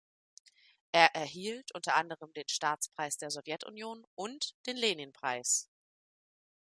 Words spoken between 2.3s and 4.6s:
den Staatspreis der Sowjetunion und